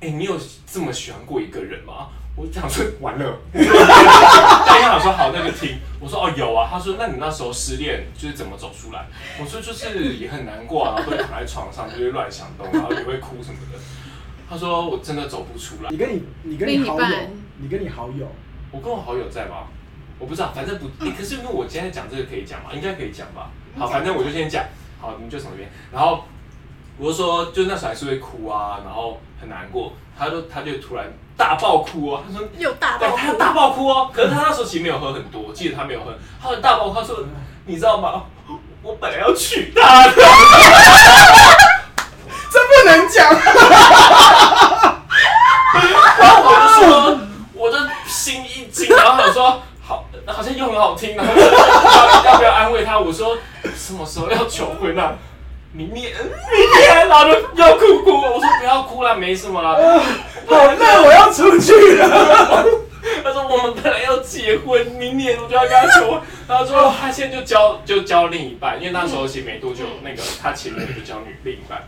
[0.02, 0.36] 哎、你有
[0.70, 5.78] 这么喜欢过一个人吗？”我想说完了， 但他想说好，那就听。
[6.00, 9.06] 我说哦有啊，他说那你那时候失恋就是怎么走出来？
[9.39, 13.77] 我说就是也很难过啊，然后会躺在床上，就是乱想东，然后也会哭什么的。
[14.50, 15.98] 他说我真的走不出来你。
[15.98, 17.17] 跟你你跟你好友
[17.58, 18.27] 你跟你好友，
[18.71, 19.67] 我跟我好友在吗？
[20.17, 22.69] 我不知道，反正不，欸、可是因为我今天讲这个可以讲吗？
[22.73, 23.52] 应该可以讲吧。
[23.77, 24.63] 好，反正我就先讲。
[25.00, 25.69] 好，你就从这边。
[25.92, 26.23] 然后
[26.98, 29.94] 我就说，就那时候还是会哭啊，然后很难过。
[30.17, 31.12] 他就他就突然
[31.42, 37.17] 大爆哭哦，他说又大爆哭，对他大爆哭哦，可是他那时候其实没有喝很多，我记得他没有喝，他很大爆哭，他说
[37.65, 38.25] 你知道吗？
[38.83, 40.12] 我本来要娶她的，
[42.52, 43.33] 这不能讲。
[46.19, 47.17] 然后我就说，
[47.56, 53.00] 我的心一惊，然后他说好，好像又很好听，然后要要不要安慰他？
[53.00, 53.35] 我说
[53.75, 55.15] 什么时候要求婚啊？
[55.74, 58.12] 明年，明年，然后就要哭哭。
[58.12, 60.00] 我说不要哭了，没什么了。
[60.46, 62.65] 好累，我要出去了。
[63.24, 66.22] 他说我们本来要结婚，明年我就要跟他求婚。
[66.48, 71.82] 他说他现在就交就交另一半，因为那时候其实没多久，那个他前面就交女另一半。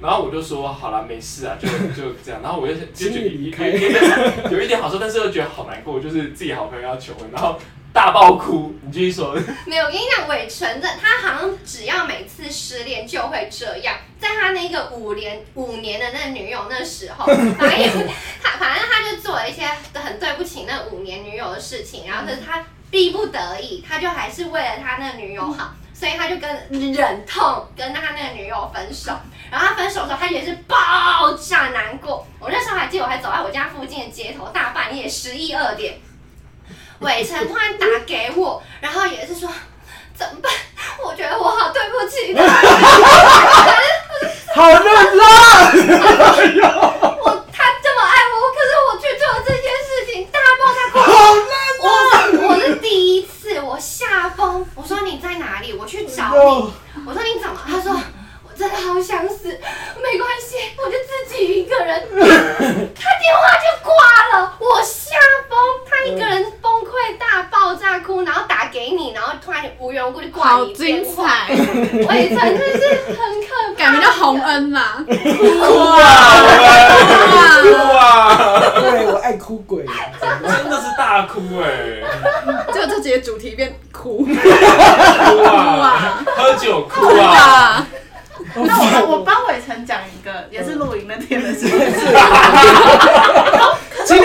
[0.00, 2.40] 然后我就说好了，没事啊，就就这样。
[2.44, 7.56] 然后我就就觉得有一点好受，但是又觉得好难过，就是自己好朋友要求婚，然后
[7.92, 8.74] 大爆哭。
[8.84, 9.34] 你继续说。
[9.66, 17.36] 没有，我跟你讲，伟成的他好像只要每次失恋就会这样，在他那个五年五年的那个女友那时候，反
[17.78, 18.08] 正
[18.42, 29.12] 他反正他就做了一些很对不起那五年女友的事情，然后是他逼不得已，他就还是为了他那个女友好， 所以他就跟忍痛跟他那个女友分手。
[29.50, 32.26] 然后他分手的时候，他也是爆炸难过。
[32.40, 36.00] 我那时候还记得，我还走在我家附近的街头，大半夜十一二点，
[37.04, 39.48] 伟成突然打给我，然后也是说
[40.14, 40.52] 怎么办？
[41.04, 42.42] 我觉得我好对不起他。
[44.54, 44.84] 好冷
[45.16, 45.72] 啦！
[47.20, 51.00] 我他这么爱我，可是我去做了这件事情，大爆炸哭。
[51.10, 51.10] 好！
[51.82, 54.64] 我我是第一次，我吓疯。
[54.76, 55.72] 我说你在哪里？
[55.72, 56.72] 我去找你。
[57.06, 57.58] 我说你怎么？
[57.66, 58.00] 他说我。
[58.54, 62.06] 真的好想死，没关系，我就自己一个人。
[62.10, 63.90] 他电话就挂
[64.38, 65.16] 了，我吓
[65.48, 65.58] 疯。
[65.90, 66.52] 他一个人
[67.02, 71.26] 崩溃大爆炸哭，然后打给你，然后突然无缘无故就挂你电话。
[71.26, 72.06] 好精彩！
[72.06, 74.80] 我也真的是很可怕，感觉叫洪恩嘛。
[75.06, 75.12] 哭
[75.90, 76.00] 啊！
[77.62, 78.60] 哭啊！
[78.80, 79.84] 对，我爱哭鬼，
[80.20, 81.66] 真的是大哭哎！
[82.72, 84.30] 就这节主题变哭，哭
[85.42, 86.22] 啊！
[86.36, 87.84] 喝酒哭啊！
[88.54, 91.78] 那我我帮伟成讲一个，也是露营那天的事情。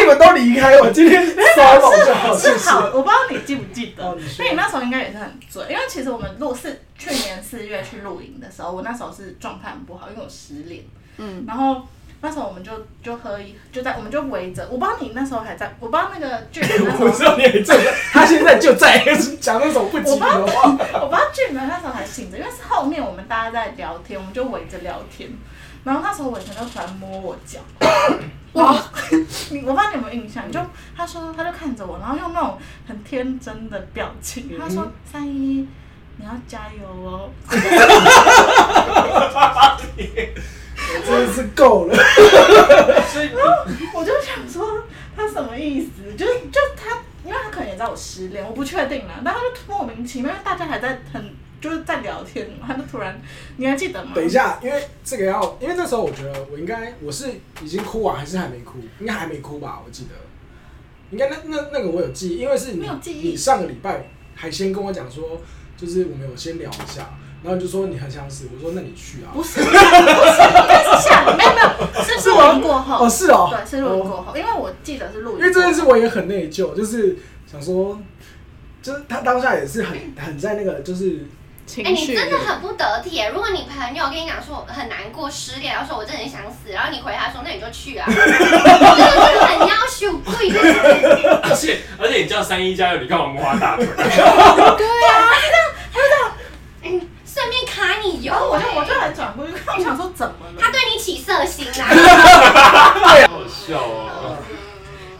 [0.07, 2.35] 们都离开，我今天骚扰就好。
[2.35, 4.03] 是好，我不知道你记不记得，
[4.39, 10.83] 因为你那时候应该也是很醉，因为其实我们录是去年四月去露营的时候，我那时候是状态很不好，因为我失恋。
[11.17, 11.81] 嗯，然后。
[12.19, 12.71] 那时候我们就
[13.03, 17.77] 就喝一，就在我们就围着，我不知道你那时候还在，我不知道那个俊文那时候， 我知道你还在，
[18.11, 19.05] 他现在就在
[19.39, 20.71] 讲那种不吉利的话。
[20.99, 25.29] 我不知道俊文那时候还醒着，因为是后面我们大家在聊天，我们就围着聊天，
[25.83, 27.59] 然后那时候伟成就突然摸我脚，
[28.53, 28.75] 哇，
[29.51, 30.51] 你我不知道你有没有印象？
[30.51, 30.59] 就
[30.95, 32.57] 他说他就看着我，然后用那种
[32.87, 35.67] 很天真的表情，他说三一
[36.17, 37.29] 你要加油哦。
[41.05, 41.95] 真的是够了，
[43.11, 43.29] 所以
[43.93, 44.83] 我就想说
[45.15, 46.13] 他什么意思？
[46.17, 49.15] 就是就他，因为他可能也知道我失恋，我不确定啦。
[49.23, 53.19] 但他就莫名其妙，因为大家还在很就是在聊天，他就突然，
[53.57, 54.11] 你还记得吗？
[54.13, 57.29] 等一下，因为这个要，因为那时候我觉得我应该我是
[57.61, 58.79] 已经哭完还是还没哭？
[58.99, 59.81] 应该还没哭吧？
[59.83, 60.15] 我记得，
[61.09, 65.41] 应该那那那个我有记忆，因为是你你上个礼拜还先跟我讲说，
[65.75, 67.09] 就是我们有先聊一下。
[67.43, 69.29] 然后就说你很想死，我说那你去啊。
[69.31, 73.05] 不是，不是，但是下没有没有，是录音过后。
[73.05, 73.47] 哦，是哦。
[73.51, 75.39] 对，是录音过后，因为我记得是录音。
[75.39, 77.15] 因为这件事我也很内疚，就是
[77.49, 78.01] 想说，
[78.81, 81.25] 就是他当下也是很很在那个就是。
[81.83, 83.21] 哎，你真的很不得体。
[83.33, 90.59] 如果你朋友跟你讲说很难过、失恋，然后说我真的很想死，然后你回他说那你就去啊， 真的是很要求贵的。
[91.43, 93.85] 而且而且你叫三一加油，你干嘛摸他大腿？
[93.95, 96.31] 对啊，他这样，他这样，
[96.83, 97.09] 嗯。
[97.37, 100.59] 顺便卡你油，我就我就来转过去看，我想说怎么了？
[100.59, 101.85] 他对你起色心啦，
[103.29, 104.37] 好笑哦。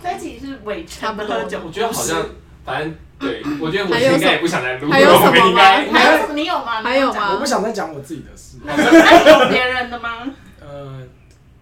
[0.02, 2.26] 在一起是伪差不喝酒，我觉得好像，
[2.68, 4.94] 反正对，我觉得我应该也不想再录了。
[4.94, 5.62] 还有什么吗？
[5.94, 6.34] 还有？
[6.34, 6.84] 你有吗？
[6.84, 7.32] 还有吗？
[7.32, 8.58] 我不想再讲我自己的事。
[8.68, 10.28] 那有别人的吗？
[10.60, 11.02] 呃，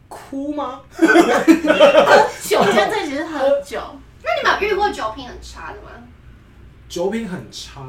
[0.07, 0.81] 哭吗？
[0.91, 1.05] 喝
[2.41, 3.79] 酒， 今天这集是喝酒。
[4.23, 5.91] 那你们有遇过酒品很差的吗？
[6.89, 7.83] 酒品很差。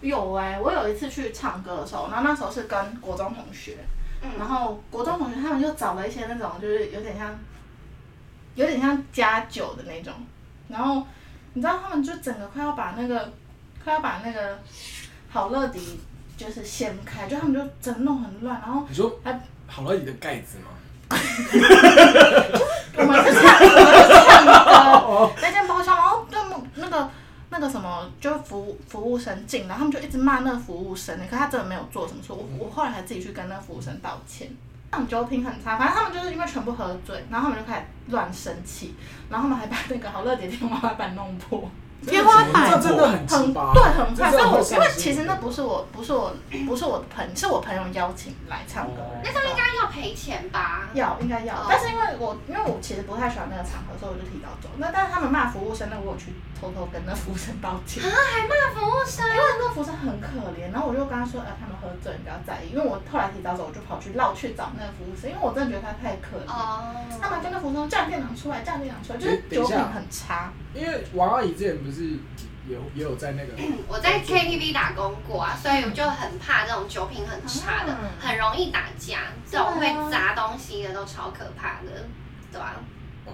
[0.00, 3.76] 有哎、欸，我有一次去唱歌的时候，然后那时候是跟国中同学，
[4.22, 7.38] 嗯、然后国中同学他们就找了一些那种就是有点像，
[8.54, 10.14] 有点像加酒的那种，
[10.68, 11.06] 然后
[11.54, 13.32] 你知道他们就整个快要把那个
[13.82, 14.58] 快要把那个
[15.30, 15.98] 好乐迪
[16.36, 20.66] 就是掀开，就他们就整个弄很乱，然后你说哎，好乐迪的盖子吗？
[22.96, 24.24] 我们是唱，我们是唱
[25.02, 26.38] 歌，那间包厢，然后对
[26.74, 27.10] 那个。
[27.50, 32.34] 那个什么，就服务服务生进，然后他们就一直骂那个服务生，可是他真的没有做什么错。
[32.34, 34.48] 我我后来还自己去跟那个服务生道歉。
[34.90, 38.94] 那种酒品很差，反正他们就是因为全部喝醉，然后他们就开始乱生气，
[39.28, 41.68] 然后他们还把那个好乐迪天花板弄破。
[42.06, 44.30] 天花板这真的很对，很快。
[44.30, 46.30] 所以我因为其实那不是我，不是我，
[46.66, 49.00] 不是我的朋，是我朋友邀请来唱歌。
[49.00, 50.88] 哦那他们应该要赔钱吧？
[50.94, 54.68] 要应该要哦，但是因为我因为我其实不太喜欢那个场合，所以我就提早走。
[54.78, 58.02] 那但是他们骂服务生，那我有去偷偷跟那服务生道歉。
[58.02, 59.26] 啊，还骂服务生？
[59.28, 62.70] 因为那个服务生很可怜，然后我就跟他说，呃、他们喝醉，你不要在意。
[62.72, 66.48] 因为我后来提早走，我就跑去绕去找那个服务生，因为我真的觉得他太可怜。
[66.48, 70.52] 哦，他们跟那服务生说叫你店长出来，叫你店长出来，就是酒品很差。
[70.74, 72.18] 因为王阿姨之前不是
[72.68, 73.52] 有也有在那个，
[73.88, 78.10] 我在 KTV 打工过啊，所以我就很怕这种酒品很差的，嗯。
[78.20, 79.18] 很容易打架，
[79.50, 82.06] 这种会砸东西的都超可怕的，
[82.50, 82.76] 对吧？
[83.26, 83.32] 哦，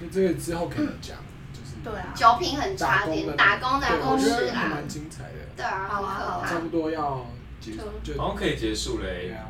[0.00, 1.16] 就这个之后可以讲，
[1.52, 6.48] 就是对啊，酒品很差的点，打工的故事啦觉得还蛮，精彩的，对啊，好可怕。
[6.48, 7.26] 差不多要
[7.60, 7.80] 结束
[8.16, 9.46] 好像可以结束嘞，对啊，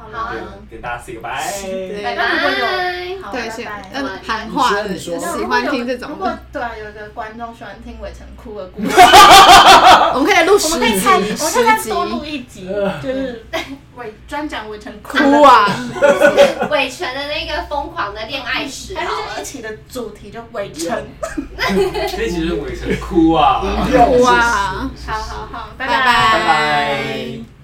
[0.00, 1.52] 好了，跟大家 say 个拜。
[1.62, 3.22] 对拜那如果有拜。
[3.22, 3.90] 好，对，拜喜拜。
[3.92, 8.88] 嗯喊话喜欢听这种如果，对啊，有一个观众喜欢听伟成哭的故事，
[10.14, 12.66] 我们可以来录我十们可以猜，我集，们可以再多录一集，
[13.02, 13.44] 就是
[13.96, 15.66] 伟专讲伟成哭哭啊！
[16.70, 20.90] 伟成的那个疯狂的恋爱史还好了，是一起的主题就伟成，
[22.16, 23.60] 这一集就是伟成哭啊。
[23.60, 24.90] 哭啊！
[25.06, 27.59] 好好好，拜拜拜拜拜。